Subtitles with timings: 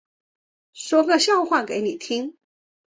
[0.73, 2.35] 说个笑话给你听